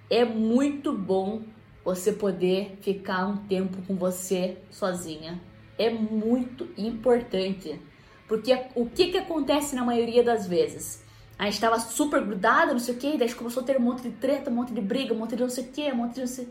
é 0.09 0.25
muito 0.25 0.91
bom 0.91 1.43
você 1.85 2.11
poder 2.11 2.75
ficar 2.81 3.27
um 3.27 3.37
tempo 3.37 3.77
com 3.85 3.95
você 3.95 4.57
sozinha. 4.71 5.39
É 5.77 5.91
muito 5.91 6.69
importante. 6.75 7.79
Porque 8.27 8.51
o 8.73 8.89
que, 8.89 9.11
que 9.11 9.17
acontece 9.19 9.75
na 9.75 9.85
maioria 9.85 10.23
das 10.23 10.47
vezes? 10.47 11.02
A 11.43 11.47
gente 11.47 11.59
tava 11.59 11.77
super 11.77 12.21
grudada, 12.23 12.71
não 12.71 12.79
sei 12.79 12.95
o 12.95 12.97
que, 12.97 13.17
daí 13.17 13.23
a 13.23 13.27
gente 13.27 13.35
começou 13.35 13.63
a 13.63 13.65
ter 13.65 13.75
um 13.75 13.81
monte 13.81 14.03
de 14.03 14.11
treta, 14.11 14.49
um 14.49 14.53
monte 14.53 14.71
de 14.71 14.79
briga, 14.79 15.13
um 15.13 15.17
monte 15.17 15.35
de 15.35 15.41
não 15.41 15.49
sei 15.49 15.65
o 15.65 15.67
que, 15.67 15.91
um 15.91 15.95
monte 15.95 16.13
de 16.13 16.19
não 16.21 16.27
sei... 16.27 16.47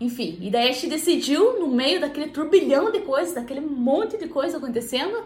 Enfim, 0.00 0.36
e 0.40 0.50
daí 0.50 0.68
a 0.68 0.72
gente 0.72 0.88
decidiu, 0.88 1.60
no 1.60 1.68
meio 1.68 2.00
daquele 2.00 2.26
turbilhão 2.26 2.90
de 2.90 3.02
coisas, 3.02 3.34
daquele 3.34 3.60
monte 3.60 4.16
de 4.16 4.26
coisa 4.26 4.56
acontecendo, 4.56 5.22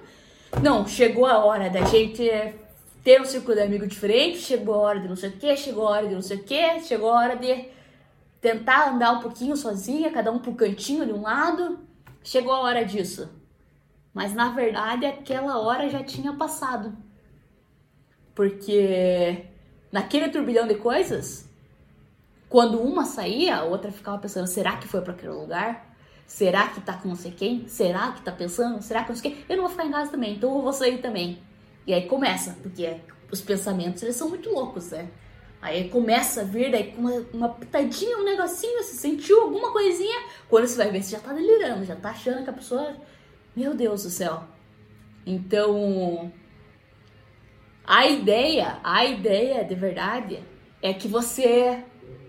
não, 0.62 0.86
chegou 0.86 1.24
a 1.24 1.42
hora 1.42 1.70
da 1.70 1.82
gente 1.86 2.30
ter 3.02 3.18
um 3.18 3.24
círculo 3.24 3.54
de 3.54 3.62
amigos 3.62 3.88
diferente, 3.88 4.36
chegou 4.36 4.74
a 4.74 4.78
hora 4.80 5.00
de 5.00 5.08
não 5.08 5.16
sei 5.16 5.30
o 5.30 5.32
que, 5.32 5.56
chegou 5.56 5.88
a 5.88 5.92
hora 5.92 6.08
de 6.08 6.14
não 6.14 6.20
sei 6.20 6.36
o 6.36 6.44
que, 6.44 6.80
chegou 6.80 7.10
a 7.10 7.14
hora 7.14 7.36
de 7.36 7.70
tentar 8.38 8.90
andar 8.90 9.12
um 9.12 9.20
pouquinho 9.20 9.56
sozinha, 9.56 10.12
cada 10.12 10.30
um 10.30 10.38
pro 10.38 10.54
cantinho 10.54 11.06
de 11.06 11.12
um 11.14 11.22
lado, 11.22 11.78
chegou 12.22 12.52
a 12.52 12.60
hora 12.60 12.84
disso. 12.84 13.30
Mas 14.12 14.34
na 14.34 14.50
verdade 14.50 15.06
aquela 15.06 15.58
hora 15.58 15.88
já 15.88 16.04
tinha 16.04 16.34
passado. 16.34 17.05
Porque 18.36 19.46
naquele 19.90 20.28
turbilhão 20.28 20.68
de 20.68 20.74
coisas, 20.74 21.48
quando 22.50 22.78
uma 22.80 23.06
saía, 23.06 23.56
a 23.56 23.64
outra 23.64 23.90
ficava 23.90 24.18
pensando: 24.18 24.46
será 24.46 24.76
que 24.76 24.86
foi 24.86 25.00
para 25.00 25.14
aquele 25.14 25.32
lugar? 25.32 25.96
Será 26.26 26.68
que 26.68 26.80
tá 26.82 26.92
com 26.92 27.08
não 27.08 27.16
sei 27.16 27.30
quem? 27.30 27.66
Será 27.66 28.12
que 28.12 28.20
tá 28.20 28.30
pensando? 28.30 28.82
Será 28.82 29.02
que 29.02 29.08
não 29.08 29.16
sei 29.16 29.30
quem? 29.30 29.44
Eu 29.48 29.56
não 29.56 29.64
vou 29.64 29.70
ficar 29.70 29.86
em 29.86 29.90
casa 29.90 30.10
também, 30.10 30.34
então 30.34 30.54
eu 30.54 30.62
vou 30.62 30.72
sair 30.72 30.98
também. 30.98 31.38
E 31.86 31.94
aí 31.94 32.06
começa, 32.06 32.56
porque 32.62 32.96
os 33.30 33.40
pensamentos 33.40 34.02
eles 34.02 34.16
são 34.16 34.28
muito 34.28 34.50
loucos, 34.50 34.90
né? 34.90 35.08
Aí 35.62 35.88
começa 35.88 36.42
a 36.42 36.44
vir, 36.44 36.70
daí 36.70 36.92
com 36.92 37.00
uma, 37.00 37.26
uma 37.32 37.48
pitadinha, 37.48 38.18
um 38.18 38.24
negocinho, 38.24 38.82
você 38.82 38.96
sentiu 38.96 39.40
alguma 39.40 39.72
coisinha. 39.72 40.26
Quando 40.48 40.66
você 40.66 40.76
vai 40.76 40.90
ver, 40.90 41.02
você 41.02 41.12
já 41.12 41.20
tá 41.20 41.32
delirando, 41.32 41.84
já 41.84 41.96
tá 41.96 42.10
achando 42.10 42.44
que 42.44 42.50
a 42.50 42.52
pessoa. 42.52 42.94
Meu 43.54 43.74
Deus 43.74 44.02
do 44.02 44.10
céu. 44.10 44.44
Então, 45.24 46.30
a 47.86 48.06
ideia, 48.06 48.78
a 48.82 49.04
ideia 49.04 49.64
de 49.64 49.74
verdade 49.76 50.42
é 50.82 50.92
que 50.92 51.06
você, 51.06 51.84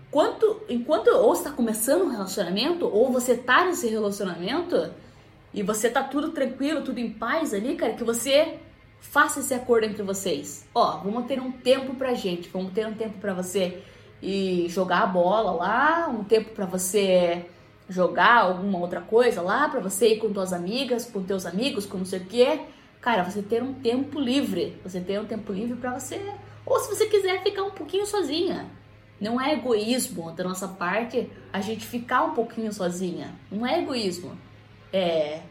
quanto, 0.08 0.62
enquanto 0.68 1.08
ou 1.08 1.32
está 1.32 1.50
começando 1.50 2.02
um 2.02 2.10
relacionamento, 2.10 2.86
ou 2.86 3.10
você 3.10 3.36
tá 3.36 3.64
nesse 3.64 3.88
relacionamento 3.88 4.90
e 5.52 5.62
você 5.64 5.90
tá 5.90 6.04
tudo 6.04 6.30
tranquilo, 6.30 6.82
tudo 6.82 7.00
em 7.00 7.10
paz 7.10 7.52
ali, 7.52 7.74
cara, 7.74 7.94
que 7.94 8.04
você 8.04 8.60
faça 9.00 9.40
esse 9.40 9.52
acordo 9.52 9.86
entre 9.86 10.02
vocês. 10.04 10.64
Ó, 10.72 10.98
vamos 10.98 11.26
ter 11.26 11.40
um 11.40 11.50
tempo 11.50 11.94
pra 11.94 12.14
gente, 12.14 12.48
vamos 12.48 12.72
ter 12.72 12.86
um 12.86 12.94
tempo 12.94 13.18
pra 13.18 13.34
você 13.34 13.82
e 14.22 14.66
jogar 14.68 15.02
a 15.02 15.06
bola 15.06 15.50
lá, 15.50 16.08
um 16.08 16.22
tempo 16.22 16.50
para 16.50 16.66
você 16.66 17.46
jogar 17.88 18.42
alguma 18.42 18.78
outra 18.78 19.00
coisa 19.00 19.42
lá, 19.42 19.68
para 19.68 19.80
você 19.80 20.14
ir 20.14 20.18
com 20.18 20.32
tuas 20.32 20.52
amigas, 20.52 21.04
com 21.04 21.22
teus 21.22 21.46
amigos, 21.46 21.84
com 21.84 21.98
não 21.98 22.04
sei 22.04 22.20
o 22.20 22.26
quê 22.26 22.60
cara, 23.00 23.22
você 23.24 23.42
ter 23.42 23.62
um 23.62 23.74
tempo 23.74 24.18
livre, 24.20 24.80
você 24.82 25.00
ter 25.00 25.20
um 25.20 25.26
tempo 25.26 25.52
livre 25.52 25.76
para 25.76 25.98
você, 25.98 26.20
ou 26.64 26.78
se 26.80 26.88
você 26.88 27.06
quiser 27.06 27.42
ficar 27.42 27.64
um 27.64 27.70
pouquinho 27.70 28.06
sozinha. 28.06 28.66
Não 29.20 29.40
é 29.40 29.52
egoísmo 29.52 30.30
da 30.32 30.44
nossa 30.44 30.68
parte 30.68 31.28
a 31.52 31.60
gente 31.60 31.84
ficar 31.84 32.22
um 32.22 32.34
pouquinho 32.34 32.72
sozinha. 32.72 33.34
Não 33.50 33.66
é 33.66 33.80
egoísmo. 33.80 34.38
É 34.92 35.42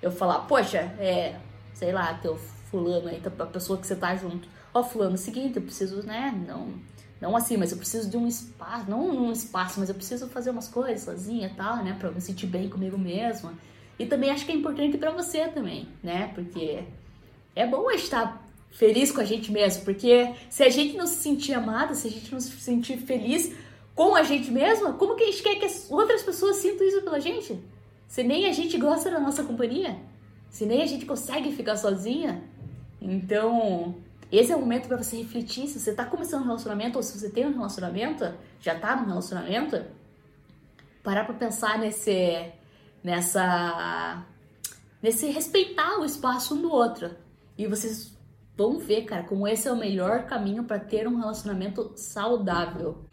eu 0.00 0.10
falar, 0.10 0.40
poxa, 0.40 0.78
é, 0.98 1.36
sei 1.74 1.92
lá, 1.92 2.14
teu 2.14 2.36
fulano 2.70 3.08
aí, 3.08 3.20
a 3.24 3.46
pessoa 3.46 3.78
que 3.78 3.86
você 3.86 3.96
tá 3.96 4.14
junto. 4.14 4.48
Ó, 4.72 4.82
fulano, 4.82 5.14
é 5.14 5.16
seguinte, 5.16 5.56
eu 5.56 5.62
preciso, 5.62 6.02
né, 6.04 6.32
não, 6.46 6.74
não 7.20 7.36
assim, 7.36 7.56
mas 7.56 7.72
eu 7.72 7.78
preciso 7.78 8.08
de 8.08 8.16
um 8.16 8.26
espaço, 8.26 8.88
não 8.88 9.08
um 9.08 9.32
espaço, 9.32 9.80
mas 9.80 9.88
eu 9.88 9.94
preciso 9.94 10.28
fazer 10.28 10.50
umas 10.50 10.68
coisas 10.68 11.02
sozinha 11.02 11.48
e 11.48 11.54
tal, 11.54 11.82
né, 11.82 11.96
pra 11.98 12.08
eu 12.08 12.14
me 12.14 12.20
sentir 12.20 12.46
bem 12.46 12.68
comigo 12.68 12.96
mesma. 12.96 13.54
E 13.98 14.06
também 14.06 14.30
acho 14.30 14.46
que 14.46 14.52
é 14.52 14.54
importante 14.54 14.96
para 14.96 15.10
você 15.10 15.48
também, 15.48 15.88
né? 16.02 16.30
Porque 16.34 16.84
é 17.54 17.66
bom 17.66 17.90
estar 17.90 18.46
feliz 18.70 19.10
com 19.10 19.20
a 19.20 19.24
gente 19.24 19.50
mesmo, 19.50 19.84
porque 19.84 20.32
se 20.48 20.62
a 20.62 20.68
gente 20.68 20.96
não 20.96 21.06
se 21.06 21.16
sentir 21.16 21.54
amada, 21.54 21.94
se 21.94 22.06
a 22.06 22.10
gente 22.10 22.30
não 22.30 22.40
se 22.40 22.50
sentir 22.60 22.98
feliz 22.98 23.52
com 23.94 24.14
a 24.14 24.22
gente 24.22 24.50
mesma, 24.50 24.92
como 24.92 25.16
que 25.16 25.24
a 25.24 25.26
gente 25.26 25.42
quer 25.42 25.56
que 25.56 25.64
as 25.64 25.90
outras 25.90 26.22
pessoas 26.22 26.56
sintam 26.56 26.86
isso 26.86 27.02
pela 27.02 27.18
gente? 27.18 27.58
Se 28.06 28.22
nem 28.22 28.46
a 28.46 28.52
gente 28.52 28.78
gosta 28.78 29.10
da 29.10 29.18
nossa 29.18 29.42
companhia, 29.42 29.98
se 30.48 30.64
nem 30.64 30.82
a 30.82 30.86
gente 30.86 31.04
consegue 31.04 31.52
ficar 31.52 31.76
sozinha. 31.76 32.42
Então, 33.00 33.96
esse 34.30 34.52
é 34.52 34.56
o 34.56 34.60
momento 34.60 34.86
para 34.86 34.96
você 34.96 35.16
refletir 35.16 35.66
se 35.66 35.80
você 35.80 35.92
tá 35.92 36.04
começando 36.04 36.42
um 36.42 36.46
relacionamento 36.46 36.96
ou 36.96 37.02
se 37.02 37.18
você 37.18 37.28
tem 37.28 37.46
um 37.46 37.52
relacionamento, 37.52 38.24
já 38.60 38.78
tá 38.78 38.94
num 38.94 39.06
relacionamento, 39.06 39.82
parar 41.02 41.24
para 41.24 41.34
pensar 41.34 41.78
nesse 41.78 42.52
nessa 43.02 44.24
nesse 45.02 45.26
respeitar 45.26 45.98
o 45.98 46.04
espaço 46.04 46.54
um 46.54 46.62
do 46.62 46.72
outro. 46.72 47.10
E 47.56 47.66
vocês 47.66 48.16
vão 48.56 48.78
ver, 48.78 49.02
cara, 49.02 49.22
como 49.22 49.46
esse 49.46 49.68
é 49.68 49.72
o 49.72 49.76
melhor 49.76 50.24
caminho 50.24 50.64
para 50.64 50.80
ter 50.80 51.06
um 51.06 51.16
relacionamento 51.16 51.92
saudável. 51.94 53.04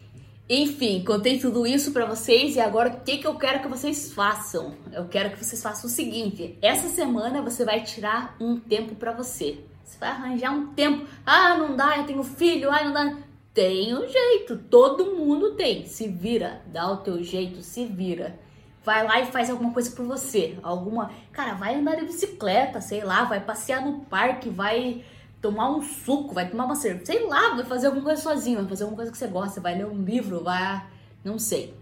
Enfim, 0.48 1.02
contei 1.04 1.38
tudo 1.38 1.66
isso 1.66 1.92
para 1.92 2.04
vocês 2.04 2.54
e 2.54 2.60
agora 2.60 2.90
o 2.90 3.00
que, 3.00 3.18
que 3.18 3.26
eu 3.26 3.34
quero 3.34 3.62
que 3.62 3.68
vocês 3.68 4.12
façam? 4.12 4.76
Eu 4.92 5.06
quero 5.08 5.30
que 5.30 5.44
vocês 5.44 5.60
façam 5.60 5.90
o 5.90 5.92
seguinte: 5.92 6.56
essa 6.62 6.88
semana 6.88 7.42
você 7.42 7.64
vai 7.64 7.82
tirar 7.82 8.36
um 8.40 8.58
tempo 8.58 8.94
para 8.94 9.12
você. 9.12 9.58
Você 9.84 9.98
vai 9.98 10.10
arranjar 10.10 10.52
um 10.52 10.72
tempo. 10.72 11.06
Ah, 11.24 11.56
não 11.56 11.76
dá, 11.76 11.98
eu 11.98 12.06
tenho 12.06 12.22
filho, 12.22 12.70
ah, 12.70 12.84
não 12.84 12.92
dá. 12.92 13.18
Tem 13.52 13.96
um 13.96 14.06
jeito, 14.06 14.58
todo 14.70 15.16
mundo 15.16 15.54
tem. 15.54 15.86
Se 15.86 16.06
vira, 16.06 16.62
dá 16.66 16.92
o 16.92 16.98
teu 16.98 17.22
jeito, 17.24 17.62
se 17.62 17.84
vira 17.84 18.38
vai 18.86 19.04
lá 19.04 19.20
e 19.20 19.26
faz 19.26 19.50
alguma 19.50 19.72
coisa 19.72 19.90
por 19.90 20.06
você. 20.06 20.56
Alguma. 20.62 21.10
Cara, 21.32 21.54
vai 21.54 21.74
andar 21.74 21.96
de 21.96 22.04
bicicleta, 22.04 22.80
sei 22.80 23.02
lá, 23.02 23.24
vai 23.24 23.40
passear 23.40 23.84
no 23.84 24.02
parque, 24.04 24.48
vai 24.48 25.04
tomar 25.42 25.70
um 25.76 25.82
suco, 25.82 26.32
vai 26.32 26.48
tomar 26.48 26.66
uma 26.66 26.76
cerveja, 26.76 27.06
sei 27.06 27.26
lá, 27.26 27.56
vai 27.56 27.64
fazer 27.64 27.88
alguma 27.88 28.04
coisa 28.04 28.22
sozinho, 28.22 28.60
vai 28.60 28.68
fazer 28.68 28.84
alguma 28.84 28.96
coisa 28.96 29.10
que 29.10 29.18
você 29.18 29.26
gosta, 29.26 29.60
vai 29.60 29.76
ler 29.76 29.86
um 29.86 30.04
livro, 30.04 30.44
vai. 30.44 30.86
Não 31.24 31.36
sei. 31.36 31.74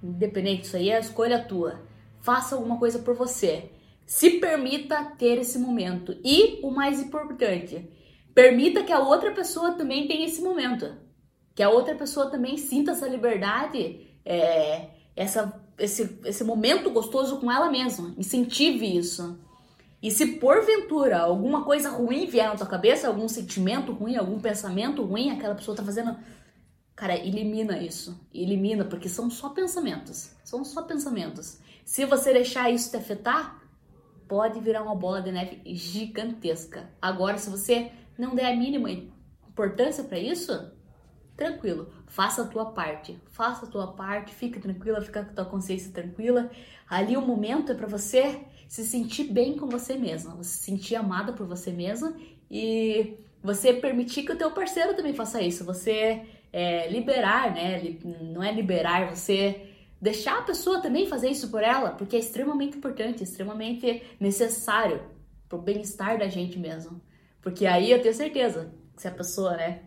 Independente, 0.00 0.62
isso 0.62 0.76
aí 0.76 0.90
é 0.90 0.96
a 0.96 1.00
escolha 1.00 1.42
tua. 1.42 1.80
Faça 2.20 2.54
alguma 2.54 2.78
coisa 2.78 3.00
por 3.00 3.16
você. 3.16 3.72
Se 4.06 4.38
permita 4.38 5.12
ter 5.18 5.38
esse 5.40 5.58
momento. 5.58 6.16
E 6.22 6.60
o 6.62 6.70
mais 6.70 7.00
importante, 7.00 7.90
permita 8.32 8.84
que 8.84 8.92
a 8.92 9.00
outra 9.00 9.32
pessoa 9.32 9.72
também 9.72 10.06
tenha 10.06 10.24
esse 10.24 10.40
momento. 10.40 10.94
Que 11.52 11.64
a 11.64 11.70
outra 11.70 11.96
pessoa 11.96 12.30
também 12.30 12.56
sinta 12.56 12.92
essa 12.92 13.08
liberdade, 13.08 14.06
é, 14.24 14.90
essa, 15.16 15.63
esse, 15.78 16.18
esse 16.24 16.44
momento 16.44 16.90
gostoso 16.90 17.38
com 17.38 17.50
ela 17.50 17.70
mesma. 17.70 18.14
Incentive 18.18 18.96
isso. 18.96 19.38
E 20.02 20.10
se 20.10 20.38
porventura 20.38 21.18
alguma 21.18 21.64
coisa 21.64 21.88
ruim 21.88 22.26
vier 22.26 22.46
na 22.46 22.56
tua 22.56 22.66
cabeça, 22.66 23.08
algum 23.08 23.26
sentimento 23.26 23.92
ruim, 23.92 24.16
algum 24.16 24.38
pensamento 24.38 25.02
ruim, 25.02 25.30
aquela 25.30 25.54
pessoa 25.54 25.76
tá 25.76 25.82
fazendo. 25.82 26.16
Cara, 26.94 27.16
elimina 27.16 27.78
isso. 27.78 28.20
Elimina, 28.32 28.84
porque 28.84 29.08
são 29.08 29.30
só 29.30 29.48
pensamentos. 29.48 30.32
São 30.44 30.64
só 30.64 30.82
pensamentos. 30.82 31.58
Se 31.84 32.04
você 32.04 32.32
deixar 32.32 32.70
isso 32.70 32.90
te 32.90 32.96
afetar, 32.96 33.62
pode 34.28 34.60
virar 34.60 34.82
uma 34.82 34.94
bola 34.94 35.22
de 35.22 35.32
neve 35.32 35.62
gigantesca. 35.74 36.90
Agora, 37.00 37.38
se 37.38 37.50
você 37.50 37.90
não 38.18 38.34
der 38.34 38.52
a 38.52 38.56
mínima 38.56 38.90
importância 39.48 40.04
para 40.04 40.18
isso, 40.18 40.70
tranquilo, 41.36 41.92
faça 42.06 42.42
a 42.42 42.46
tua 42.46 42.66
parte, 42.66 43.18
faça 43.30 43.66
a 43.66 43.68
tua 43.68 43.88
parte, 43.88 44.34
fica 44.34 44.60
tranquila, 44.60 45.00
fica 45.00 45.24
com 45.24 45.30
a 45.30 45.34
tua 45.34 45.44
consciência 45.44 45.92
tranquila. 45.92 46.50
Ali 46.88 47.16
o 47.16 47.20
momento 47.20 47.72
é 47.72 47.74
para 47.74 47.86
você 47.86 48.40
se 48.68 48.84
sentir 48.84 49.24
bem 49.24 49.56
com 49.56 49.66
você 49.66 49.96
mesma, 49.96 50.34
você 50.34 50.50
se 50.50 50.64
sentir 50.64 50.96
amada 50.96 51.32
por 51.32 51.46
você 51.46 51.70
mesma 51.70 52.14
e 52.50 53.16
você 53.42 53.72
permitir 53.72 54.22
que 54.22 54.32
o 54.32 54.36
teu 54.36 54.50
parceiro 54.50 54.94
também 54.94 55.12
faça 55.12 55.40
isso, 55.42 55.64
você 55.64 56.22
é, 56.52 56.88
liberar, 56.88 57.52
né? 57.52 57.98
Não 58.22 58.42
é 58.42 58.52
liberar, 58.52 59.14
você 59.14 59.70
deixar 60.00 60.38
a 60.38 60.42
pessoa 60.42 60.80
também 60.80 61.06
fazer 61.06 61.28
isso 61.30 61.50
por 61.50 61.62
ela, 61.62 61.90
porque 61.90 62.14
é 62.14 62.18
extremamente 62.18 62.76
importante, 62.76 63.22
extremamente 63.22 64.02
necessário 64.20 65.02
pro 65.48 65.58
bem-estar 65.58 66.18
da 66.18 66.28
gente 66.28 66.58
mesmo. 66.58 67.00
Porque 67.40 67.66
aí 67.66 67.90
eu 67.90 68.00
tenho 68.00 68.14
certeza 68.14 68.72
que 68.94 69.02
se 69.02 69.08
a 69.08 69.10
pessoa, 69.10 69.56
né, 69.56 69.82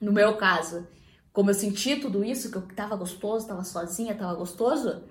no 0.00 0.12
meu 0.12 0.36
caso, 0.36 0.86
como 1.32 1.50
eu 1.50 1.54
senti 1.54 1.96
tudo 1.96 2.24
isso, 2.24 2.50
que 2.50 2.56
eu 2.56 2.62
tava 2.62 2.96
gostoso, 2.96 3.46
tava 3.46 3.64
sozinha, 3.64 4.14
tava 4.14 4.34
gostoso, 4.34 5.04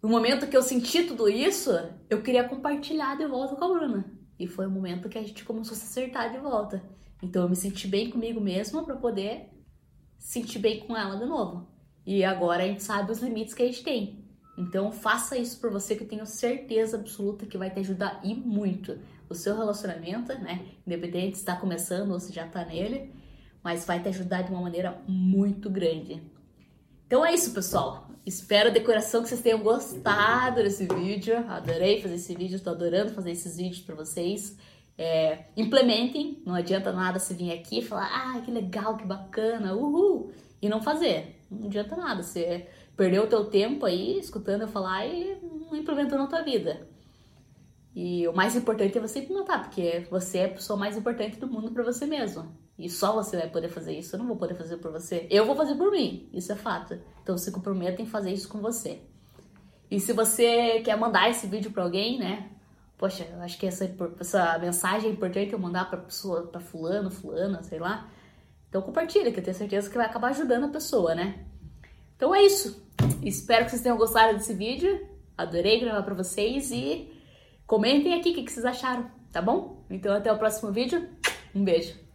no 0.00 0.08
momento 0.08 0.46
que 0.46 0.56
eu 0.56 0.62
senti 0.62 1.02
tudo 1.02 1.28
isso, 1.28 1.70
eu 2.08 2.22
queria 2.22 2.48
compartilhar 2.48 3.16
de 3.16 3.26
volta 3.26 3.56
com 3.56 3.64
a 3.64 3.68
Bruna. 3.68 4.04
E 4.38 4.46
foi 4.46 4.66
o 4.66 4.70
momento 4.70 5.08
que 5.08 5.18
a 5.18 5.22
gente 5.22 5.44
começou 5.44 5.74
a 5.74 5.76
se 5.76 5.86
acertar 5.86 6.30
de 6.30 6.38
volta. 6.38 6.82
Então 7.20 7.42
eu 7.42 7.48
me 7.48 7.56
senti 7.56 7.88
bem 7.88 8.08
comigo 8.08 8.40
mesma 8.40 8.84
para 8.84 8.94
poder 8.94 9.50
sentir 10.16 10.60
bem 10.60 10.86
com 10.86 10.96
ela 10.96 11.16
de 11.16 11.26
novo. 11.26 11.68
E 12.06 12.24
agora 12.24 12.62
a 12.62 12.66
gente 12.66 12.82
sabe 12.82 13.10
os 13.10 13.18
limites 13.18 13.54
que 13.54 13.62
a 13.62 13.66
gente 13.66 13.82
tem. 13.82 14.24
Então 14.56 14.92
faça 14.92 15.36
isso 15.36 15.60
por 15.60 15.70
você 15.70 15.96
que 15.96 16.04
eu 16.04 16.08
tenho 16.08 16.24
certeza 16.24 16.96
absoluta 16.96 17.46
que 17.46 17.58
vai 17.58 17.70
te 17.70 17.80
ajudar 17.80 18.20
e 18.22 18.34
muito. 18.34 18.98
O 19.28 19.34
seu 19.34 19.56
relacionamento, 19.56 20.32
né? 20.34 20.64
Independente 20.86 21.36
se 21.36 21.42
está 21.42 21.56
começando 21.56 22.12
ou 22.12 22.20
se 22.20 22.32
já 22.32 22.46
está 22.46 22.64
nele, 22.64 23.12
mas 23.62 23.84
vai 23.84 24.00
te 24.00 24.08
ajudar 24.08 24.42
de 24.42 24.50
uma 24.50 24.60
maneira 24.60 25.00
muito 25.06 25.68
grande. 25.70 26.22
Então 27.06 27.24
é 27.24 27.32
isso, 27.32 27.52
pessoal. 27.52 28.08
Espero 28.26 28.70
de 28.70 28.80
coração 28.80 29.22
que 29.22 29.28
vocês 29.28 29.40
tenham 29.40 29.60
gostado 29.60 30.62
desse 30.62 30.86
vídeo. 30.86 31.38
Adorei 31.48 32.02
fazer 32.02 32.16
esse 32.16 32.34
vídeo, 32.34 32.56
estou 32.56 32.74
adorando 32.74 33.14
fazer 33.14 33.30
esses 33.30 33.56
vídeos 33.56 33.80
para 33.80 33.94
vocês. 33.94 34.58
É, 34.98 35.46
implementem, 35.56 36.42
não 36.44 36.54
adianta 36.54 36.92
nada 36.92 37.18
se 37.18 37.32
vir 37.32 37.52
aqui 37.52 37.78
e 37.78 37.82
falar, 37.82 38.10
ah, 38.12 38.40
que 38.40 38.50
legal, 38.50 38.96
que 38.96 39.06
bacana, 39.06 39.74
uhul, 39.74 40.32
e 40.60 40.68
não 40.68 40.82
fazer. 40.82 41.40
Não 41.50 41.68
adianta 41.68 41.96
nada, 41.96 42.22
você 42.22 42.68
perdeu 42.96 43.22
o 43.22 43.26
teu 43.28 43.44
tempo 43.46 43.86
aí 43.86 44.18
escutando 44.18 44.62
eu 44.62 44.68
falar 44.68 45.06
e 45.06 45.38
não 45.40 45.74
implementou 45.74 46.18
na 46.18 46.26
tua 46.26 46.42
vida. 46.42 46.86
E 47.94 48.28
o 48.28 48.32
mais 48.32 48.54
importante 48.54 48.98
é 48.98 49.00
você 49.00 49.20
implementar, 49.20 49.62
porque 49.62 50.06
você 50.10 50.38
é 50.38 50.44
a 50.44 50.50
pessoa 50.50 50.78
mais 50.78 50.96
importante 50.96 51.38
do 51.38 51.46
mundo 51.46 51.70
para 51.70 51.84
você 51.84 52.04
mesmo. 52.04 52.46
E 52.78 52.88
só 52.88 53.12
você 53.12 53.36
vai 53.36 53.48
poder 53.48 53.68
fazer 53.68 53.98
isso. 53.98 54.14
Eu 54.14 54.20
não 54.20 54.26
vou 54.26 54.36
poder 54.36 54.54
fazer 54.54 54.76
por 54.76 54.92
você. 54.92 55.26
Eu 55.30 55.44
vou 55.44 55.56
fazer 55.56 55.74
por 55.74 55.90
mim. 55.90 56.28
Isso 56.32 56.52
é 56.52 56.54
fato. 56.54 56.98
Então 57.22 57.36
se 57.36 57.50
comprometa 57.50 58.00
em 58.00 58.06
fazer 58.06 58.30
isso 58.30 58.48
com 58.48 58.60
você. 58.60 59.02
E 59.90 59.98
se 59.98 60.12
você 60.12 60.80
quer 60.80 60.96
mandar 60.96 61.28
esse 61.28 61.46
vídeo 61.46 61.72
para 61.72 61.82
alguém, 61.82 62.18
né? 62.18 62.50
Poxa, 62.96 63.26
eu 63.32 63.40
acho 63.40 63.58
que 63.58 63.66
essa, 63.66 63.90
essa 64.20 64.58
mensagem 64.58 65.10
é 65.10 65.12
importante 65.12 65.52
eu 65.52 65.58
mandar 65.58 65.88
para 65.88 65.98
pessoa, 65.98 66.46
para 66.46 66.60
fulano, 66.60 67.10
fulana, 67.10 67.62
sei 67.62 67.78
lá. 67.78 68.08
Então 68.68 68.82
compartilha, 68.82 69.32
que 69.32 69.40
eu 69.40 69.44
tenho 69.44 69.56
certeza 69.56 69.88
que 69.88 69.96
vai 69.96 70.06
acabar 70.06 70.28
ajudando 70.28 70.64
a 70.64 70.68
pessoa, 70.68 71.14
né? 71.14 71.46
Então 72.16 72.34
é 72.34 72.42
isso. 72.44 72.86
Espero 73.22 73.64
que 73.64 73.70
vocês 73.70 73.82
tenham 73.82 73.96
gostado 73.96 74.36
desse 74.36 74.52
vídeo. 74.52 75.06
Adorei 75.36 75.80
gravar 75.80 76.02
para 76.02 76.14
vocês 76.14 76.70
e 76.70 77.10
comentem 77.66 78.14
aqui 78.14 78.30
o 78.30 78.34
que 78.34 78.50
vocês 78.50 78.66
acharam, 78.66 79.10
tá 79.32 79.40
bom? 79.40 79.84
Então 79.88 80.14
até 80.14 80.32
o 80.32 80.38
próximo 80.38 80.72
vídeo. 80.72 81.08
Um 81.54 81.64
beijo. 81.64 82.07